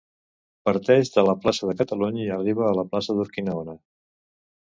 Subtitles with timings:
[0.67, 3.77] Parteix de la plaça de Catalunya i arriba a la plaça d'Urquinaona.